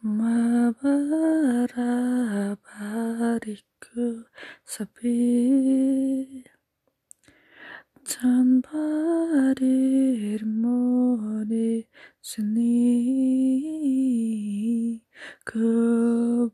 [0.00, 1.76] Beberapa
[3.20, 4.24] hariku
[4.64, 6.40] sepi
[8.00, 8.80] tanpa
[9.60, 10.80] dirimu
[11.44, 11.84] di
[12.16, 12.96] sini.
[15.44, 15.68] Ku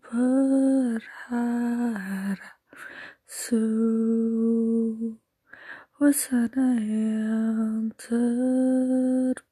[0.02, 1.06] berharap
[3.30, 4.42] suasana
[6.82, 9.46] yang terbilang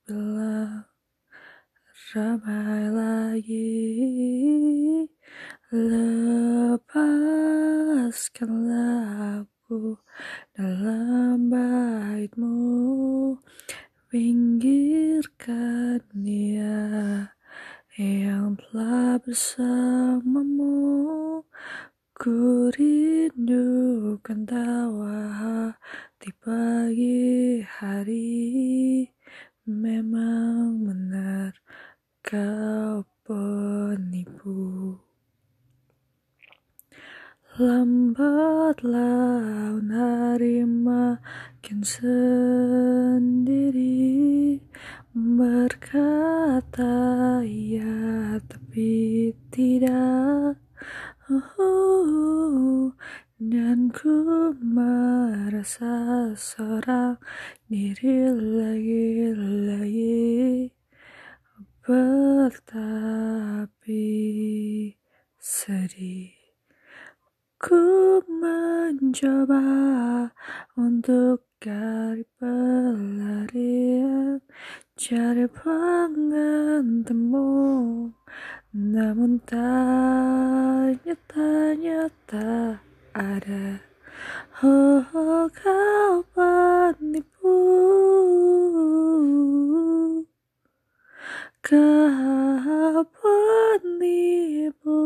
[2.12, 3.95] ramai lagi
[5.74, 7.02] Lepaskanlah
[9.42, 9.98] aku
[10.55, 12.62] dalam baitmu.
[14.06, 17.27] Pinggirkan dia
[17.98, 20.78] yang telah bersamamu.
[22.14, 25.75] Ku rindukan tawa
[26.23, 29.11] di pagi hari.
[29.66, 30.63] Memang
[32.34, 34.98] kau penipu
[37.55, 42.58] Lambat laun hari makin sendiri.
[45.14, 46.98] Berkata
[47.47, 50.58] ya tapi tidak.
[51.30, 52.91] Oh,
[53.39, 57.14] Dan ku merasa seorang
[57.70, 59.34] diri lagi-lagi
[61.84, 62.72] Bertapi
[65.36, 66.32] sedih
[67.60, 69.60] Ku mencoba
[70.80, 74.40] untuk cari pelarian
[74.96, 77.52] Cari pengantemu
[78.72, 82.80] Namun tanya-tanya tak
[83.12, 83.64] ada
[91.64, 95.00] Kau penipu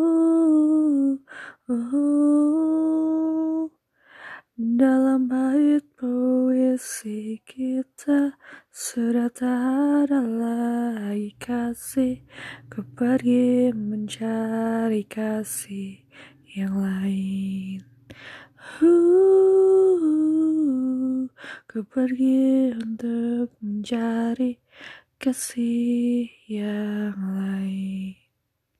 [1.70, 3.70] oh,
[4.58, 8.34] Dalam bait puisi kita
[8.78, 12.22] Sudah tak ada lagi kasih.
[12.70, 15.98] Ku pergi mencari kasih
[16.54, 17.82] yang lain.
[18.78, 19.98] Uh,
[21.66, 24.62] Ku pergi untuk mencari
[25.22, 26.30] kasih.
[26.48, 28.27] Yang lain